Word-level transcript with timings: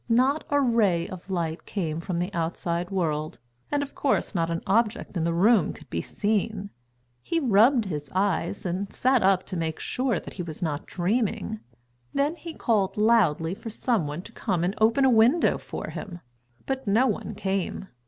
Not 0.09 0.45
a 0.49 0.59
ray 0.59 1.07
of 1.07 1.29
light 1.29 1.67
came 1.67 2.01
from 2.01 2.17
the 2.17 2.33
outside 2.33 2.89
world, 2.89 3.37
and, 3.71 3.83
of 3.83 3.93
course, 3.93 4.33
not 4.33 4.49
an 4.49 4.63
object 4.65 5.15
in 5.15 5.25
the 5.25 5.31
room 5.31 5.73
could 5.73 5.91
be 5.91 6.01
seen. 6.01 6.71
He 7.21 7.39
rubbed 7.39 7.85
his 7.85 8.09
eyes 8.15 8.65
and 8.65 8.91
sat 8.91 9.21
up 9.21 9.45
to 9.45 9.55
make 9.55 9.79
sure 9.79 10.19
that 10.19 10.33
he 10.33 10.41
was 10.41 10.59
not 10.59 10.87
dreaming. 10.87 11.59
Then 12.15 12.35
he 12.35 12.55
called 12.55 12.97
loudly 12.97 13.53
for 13.53 13.69
someone 13.69 14.23
to 14.23 14.31
come 14.31 14.63
and 14.63 14.73
open 14.81 15.05
a 15.05 15.09
window 15.11 15.59
for 15.59 15.91
him, 15.91 16.21
but 16.65 16.87
no 16.87 17.05
one 17.05 17.35
came. 17.35 17.87